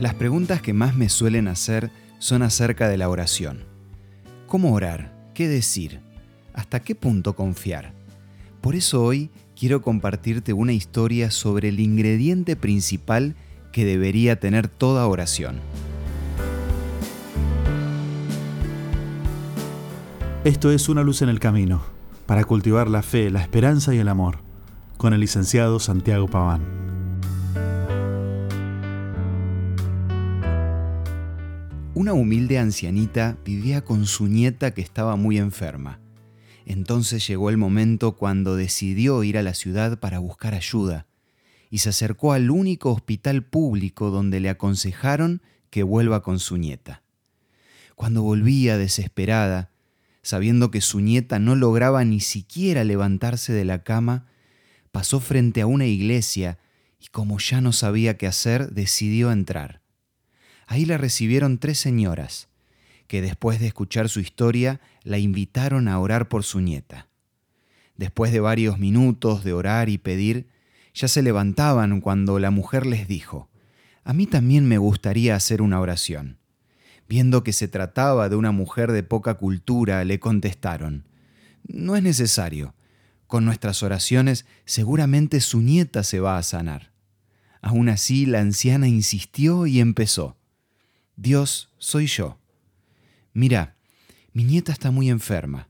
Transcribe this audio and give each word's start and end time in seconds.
Las 0.00 0.14
preguntas 0.14 0.62
que 0.62 0.72
más 0.72 0.96
me 0.96 1.10
suelen 1.10 1.46
hacer 1.46 1.90
son 2.18 2.40
acerca 2.40 2.88
de 2.88 2.96
la 2.96 3.10
oración. 3.10 3.66
¿Cómo 4.46 4.72
orar? 4.72 5.12
¿Qué 5.34 5.46
decir? 5.46 6.00
¿Hasta 6.54 6.80
qué 6.80 6.94
punto 6.94 7.36
confiar? 7.36 7.92
Por 8.62 8.76
eso 8.76 9.04
hoy 9.04 9.28
quiero 9.54 9.82
compartirte 9.82 10.54
una 10.54 10.72
historia 10.72 11.30
sobre 11.30 11.68
el 11.68 11.80
ingrediente 11.80 12.56
principal 12.56 13.36
que 13.72 13.84
debería 13.84 14.40
tener 14.40 14.68
toda 14.68 15.06
oración. 15.06 15.60
Esto 20.44 20.72
es 20.72 20.88
Una 20.88 21.02
luz 21.02 21.20
en 21.20 21.28
el 21.28 21.40
camino, 21.40 21.82
para 22.24 22.44
cultivar 22.44 22.88
la 22.88 23.02
fe, 23.02 23.28
la 23.28 23.42
esperanza 23.42 23.94
y 23.94 23.98
el 23.98 24.08
amor, 24.08 24.38
con 24.96 25.12
el 25.12 25.20
licenciado 25.20 25.78
Santiago 25.78 26.26
Paván. 26.26 26.79
Una 32.00 32.14
humilde 32.14 32.58
ancianita 32.58 33.36
vivía 33.44 33.84
con 33.84 34.06
su 34.06 34.26
nieta 34.26 34.72
que 34.72 34.80
estaba 34.80 35.16
muy 35.16 35.36
enferma. 35.36 36.00
Entonces 36.64 37.26
llegó 37.26 37.50
el 37.50 37.58
momento 37.58 38.16
cuando 38.16 38.56
decidió 38.56 39.22
ir 39.22 39.36
a 39.36 39.42
la 39.42 39.52
ciudad 39.52 39.98
para 39.98 40.18
buscar 40.18 40.54
ayuda 40.54 41.06
y 41.68 41.76
se 41.76 41.90
acercó 41.90 42.32
al 42.32 42.50
único 42.50 42.90
hospital 42.90 43.44
público 43.44 44.08
donde 44.08 44.40
le 44.40 44.48
aconsejaron 44.48 45.42
que 45.68 45.82
vuelva 45.82 46.22
con 46.22 46.38
su 46.38 46.56
nieta. 46.56 47.02
Cuando 47.96 48.22
volvía 48.22 48.78
desesperada, 48.78 49.70
sabiendo 50.22 50.70
que 50.70 50.80
su 50.80 51.00
nieta 51.00 51.38
no 51.38 51.54
lograba 51.54 52.02
ni 52.06 52.20
siquiera 52.20 52.82
levantarse 52.82 53.52
de 53.52 53.66
la 53.66 53.82
cama, 53.82 54.24
pasó 54.90 55.20
frente 55.20 55.60
a 55.60 55.66
una 55.66 55.84
iglesia 55.84 56.56
y 56.98 57.08
como 57.08 57.38
ya 57.38 57.60
no 57.60 57.72
sabía 57.72 58.16
qué 58.16 58.26
hacer, 58.26 58.70
decidió 58.70 59.30
entrar. 59.30 59.79
Ahí 60.70 60.84
la 60.84 60.98
recibieron 60.98 61.58
tres 61.58 61.80
señoras, 61.80 62.46
que 63.08 63.20
después 63.20 63.58
de 63.58 63.66
escuchar 63.66 64.08
su 64.08 64.20
historia 64.20 64.80
la 65.02 65.18
invitaron 65.18 65.88
a 65.88 65.98
orar 65.98 66.28
por 66.28 66.44
su 66.44 66.60
nieta. 66.60 67.08
Después 67.96 68.30
de 68.30 68.38
varios 68.38 68.78
minutos 68.78 69.42
de 69.42 69.52
orar 69.52 69.88
y 69.88 69.98
pedir, 69.98 70.46
ya 70.94 71.08
se 71.08 71.22
levantaban 71.22 72.00
cuando 72.00 72.38
la 72.38 72.52
mujer 72.52 72.86
les 72.86 73.08
dijo, 73.08 73.50
A 74.04 74.12
mí 74.12 74.28
también 74.28 74.68
me 74.68 74.78
gustaría 74.78 75.34
hacer 75.34 75.60
una 75.60 75.80
oración. 75.80 76.38
Viendo 77.08 77.42
que 77.42 77.52
se 77.52 77.66
trataba 77.66 78.28
de 78.28 78.36
una 78.36 78.52
mujer 78.52 78.92
de 78.92 79.02
poca 79.02 79.34
cultura, 79.34 80.04
le 80.04 80.20
contestaron, 80.20 81.04
No 81.66 81.96
es 81.96 82.04
necesario. 82.04 82.76
Con 83.26 83.44
nuestras 83.44 83.82
oraciones 83.82 84.46
seguramente 84.66 85.40
su 85.40 85.62
nieta 85.62 86.04
se 86.04 86.20
va 86.20 86.38
a 86.38 86.44
sanar. 86.44 86.92
Aún 87.60 87.88
así, 87.88 88.24
la 88.24 88.38
anciana 88.38 88.86
insistió 88.86 89.66
y 89.66 89.80
empezó. 89.80 90.36
Dios, 91.22 91.68
soy 91.76 92.06
yo. 92.06 92.38
Mira, 93.34 93.76
mi 94.32 94.42
nieta 94.42 94.72
está 94.72 94.90
muy 94.90 95.10
enferma. 95.10 95.68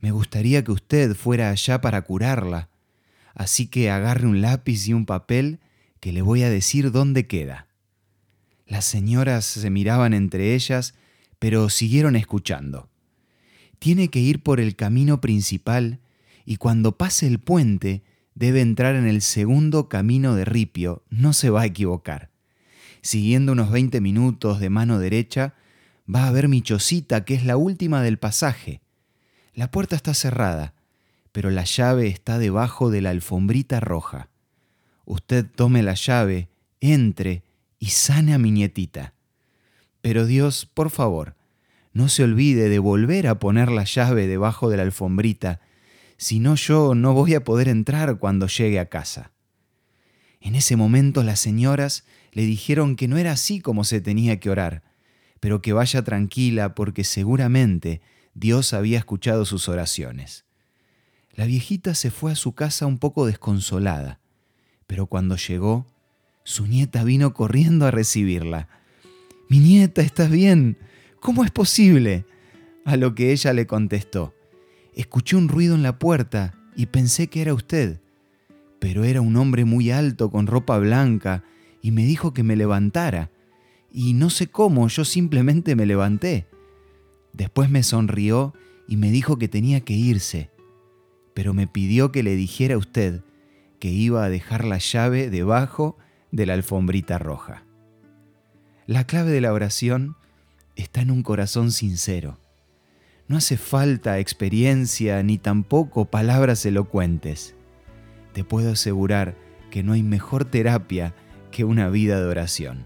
Me 0.00 0.10
gustaría 0.10 0.64
que 0.64 0.72
usted 0.72 1.14
fuera 1.14 1.50
allá 1.50 1.80
para 1.80 2.02
curarla. 2.02 2.70
Así 3.34 3.68
que 3.68 3.88
agarre 3.88 4.26
un 4.26 4.40
lápiz 4.40 4.88
y 4.88 4.92
un 4.92 5.06
papel 5.06 5.60
que 6.00 6.12
le 6.12 6.22
voy 6.22 6.42
a 6.42 6.50
decir 6.50 6.90
dónde 6.90 7.28
queda. 7.28 7.68
Las 8.66 8.84
señoras 8.84 9.44
se 9.44 9.70
miraban 9.70 10.12
entre 10.12 10.56
ellas, 10.56 10.94
pero 11.38 11.68
siguieron 11.68 12.16
escuchando. 12.16 12.88
Tiene 13.78 14.08
que 14.08 14.18
ir 14.18 14.42
por 14.42 14.58
el 14.58 14.74
camino 14.74 15.20
principal 15.20 16.00
y 16.44 16.56
cuando 16.56 16.98
pase 16.98 17.28
el 17.28 17.38
puente 17.38 18.02
debe 18.34 18.60
entrar 18.60 18.96
en 18.96 19.06
el 19.06 19.22
segundo 19.22 19.88
camino 19.88 20.34
de 20.34 20.44
ripio, 20.44 21.04
no 21.10 21.32
se 21.32 21.48
va 21.50 21.62
a 21.62 21.66
equivocar. 21.66 22.33
Siguiendo 23.04 23.52
unos 23.52 23.70
20 23.70 24.00
minutos 24.00 24.60
de 24.60 24.70
mano 24.70 24.98
derecha, 24.98 25.52
va 26.12 26.26
a 26.26 26.32
ver 26.32 26.48
mi 26.48 26.62
chocita, 26.62 27.26
que 27.26 27.34
es 27.34 27.44
la 27.44 27.58
última 27.58 28.02
del 28.02 28.18
pasaje. 28.18 28.80
La 29.52 29.70
puerta 29.70 29.94
está 29.94 30.14
cerrada, 30.14 30.72
pero 31.30 31.50
la 31.50 31.64
llave 31.64 32.06
está 32.06 32.38
debajo 32.38 32.88
de 32.88 33.02
la 33.02 33.10
alfombrita 33.10 33.78
roja. 33.78 34.30
Usted 35.04 35.44
tome 35.44 35.82
la 35.82 35.92
llave, 35.92 36.48
entre 36.80 37.42
y 37.78 37.90
sane 37.90 38.32
a 38.32 38.38
mi 38.38 38.50
nietita. 38.50 39.12
Pero 40.00 40.24
Dios, 40.24 40.64
por 40.64 40.88
favor, 40.88 41.36
no 41.92 42.08
se 42.08 42.24
olvide 42.24 42.70
de 42.70 42.78
volver 42.78 43.26
a 43.26 43.38
poner 43.38 43.70
la 43.70 43.84
llave 43.84 44.26
debajo 44.26 44.70
de 44.70 44.78
la 44.78 44.82
alfombrita, 44.82 45.60
si 46.16 46.40
no 46.40 46.54
yo 46.54 46.94
no 46.94 47.12
voy 47.12 47.34
a 47.34 47.44
poder 47.44 47.68
entrar 47.68 48.16
cuando 48.18 48.46
llegue 48.46 48.80
a 48.80 48.88
casa. 48.88 49.32
En 50.40 50.54
ese 50.54 50.76
momento 50.76 51.22
las 51.22 51.40
señoras 51.40 52.04
le 52.34 52.42
dijeron 52.44 52.96
que 52.96 53.06
no 53.06 53.16
era 53.16 53.32
así 53.32 53.60
como 53.60 53.84
se 53.84 54.00
tenía 54.00 54.40
que 54.40 54.50
orar, 54.50 54.82
pero 55.38 55.62
que 55.62 55.72
vaya 55.72 56.02
tranquila 56.02 56.74
porque 56.74 57.04
seguramente 57.04 58.02
Dios 58.34 58.74
había 58.74 58.98
escuchado 58.98 59.44
sus 59.44 59.68
oraciones. 59.68 60.44
La 61.32 61.46
viejita 61.46 61.94
se 61.94 62.10
fue 62.10 62.32
a 62.32 62.36
su 62.36 62.52
casa 62.52 62.86
un 62.86 62.98
poco 62.98 63.24
desconsolada, 63.24 64.20
pero 64.88 65.06
cuando 65.06 65.36
llegó 65.36 65.86
su 66.42 66.66
nieta 66.66 67.04
vino 67.04 67.32
corriendo 67.34 67.86
a 67.86 67.92
recibirla. 67.92 68.68
Mi 69.48 69.60
nieta, 69.60 70.02
¿estás 70.02 70.28
bien? 70.28 70.76
¿Cómo 71.20 71.44
es 71.44 71.52
posible? 71.52 72.26
A 72.84 72.96
lo 72.96 73.14
que 73.14 73.30
ella 73.30 73.52
le 73.52 73.68
contestó. 73.68 74.34
Escuché 74.92 75.36
un 75.36 75.48
ruido 75.48 75.76
en 75.76 75.84
la 75.84 76.00
puerta 76.00 76.54
y 76.74 76.86
pensé 76.86 77.28
que 77.28 77.42
era 77.42 77.54
usted, 77.54 78.00
pero 78.80 79.04
era 79.04 79.20
un 79.20 79.36
hombre 79.36 79.64
muy 79.64 79.92
alto 79.92 80.30
con 80.30 80.48
ropa 80.48 80.78
blanca 80.78 81.44
y 81.84 81.90
me 81.90 82.06
dijo 82.06 82.32
que 82.32 82.42
me 82.42 82.56
levantara. 82.56 83.30
Y 83.92 84.14
no 84.14 84.30
sé 84.30 84.46
cómo, 84.46 84.88
yo 84.88 85.04
simplemente 85.04 85.76
me 85.76 85.84
levanté. 85.84 86.46
Después 87.34 87.68
me 87.68 87.82
sonrió 87.82 88.54
y 88.88 88.96
me 88.96 89.10
dijo 89.10 89.36
que 89.36 89.48
tenía 89.48 89.82
que 89.82 89.92
irse, 89.92 90.50
pero 91.34 91.52
me 91.52 91.66
pidió 91.66 92.10
que 92.10 92.22
le 92.22 92.36
dijera 92.36 92.76
a 92.76 92.78
usted 92.78 93.20
que 93.80 93.90
iba 93.90 94.24
a 94.24 94.30
dejar 94.30 94.64
la 94.64 94.78
llave 94.78 95.28
debajo 95.28 95.98
de 96.32 96.46
la 96.46 96.54
alfombrita 96.54 97.18
roja. 97.18 97.66
La 98.86 99.06
clave 99.06 99.30
de 99.32 99.42
la 99.42 99.52
oración 99.52 100.16
está 100.76 101.02
en 101.02 101.10
un 101.10 101.22
corazón 101.22 101.70
sincero. 101.70 102.38
No 103.28 103.36
hace 103.36 103.58
falta 103.58 104.18
experiencia 104.20 105.22
ni 105.22 105.36
tampoco 105.36 106.06
palabras 106.06 106.64
elocuentes. 106.64 107.54
Te 108.32 108.42
puedo 108.42 108.72
asegurar 108.72 109.36
que 109.70 109.82
no 109.82 109.92
hay 109.92 110.02
mejor 110.02 110.46
terapia 110.46 111.14
que 111.54 111.64
una 111.64 111.88
vida 111.88 112.20
de 112.20 112.26
oración. 112.26 112.84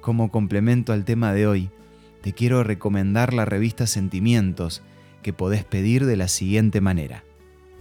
Como 0.00 0.30
complemento 0.30 0.92
al 0.92 1.04
tema 1.04 1.32
de 1.32 1.48
hoy, 1.48 1.70
te 2.22 2.32
quiero 2.32 2.62
recomendar 2.62 3.34
la 3.34 3.44
revista 3.44 3.88
Sentimientos 3.88 4.80
que 5.22 5.32
podés 5.32 5.64
pedir 5.64 6.06
de 6.06 6.16
la 6.16 6.28
siguiente 6.28 6.80
manera. 6.80 7.24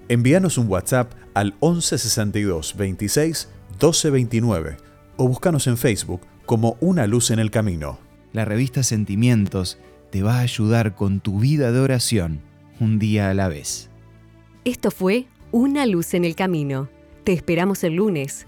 Envíanos 0.10 0.58
un 0.58 0.68
WhatsApp 0.68 1.14
al 1.36 1.54
1162 1.62 2.76
26 2.76 3.50
1229 3.74 4.78
o 5.18 5.28
búscanos 5.28 5.68
en 5.68 5.78
Facebook 5.78 6.22
como 6.48 6.76
Una 6.80 7.06
Luz 7.06 7.30
en 7.30 7.38
el 7.38 7.52
Camino. 7.52 8.00
La 8.32 8.46
revista 8.46 8.82
Sentimientos 8.82 9.78
te 10.10 10.24
va 10.24 10.38
a 10.38 10.42
ayudar 10.42 10.96
con 10.96 11.20
tu 11.20 11.40
vida 11.40 11.72
de 11.72 11.80
oración 11.80 12.42
un 12.80 12.98
día 12.98 13.30
a 13.30 13.36
la 13.36 13.48
vez. 13.48 13.92
Esto 14.66 14.90
fue 14.90 15.28
Una 15.52 15.86
Luz 15.86 16.16
en 16.16 16.26
el 16.26 16.36
Camino. 16.36 16.90
Te 17.24 17.34
esperamos 17.34 17.84
el 17.84 17.94
lunes 17.94 18.48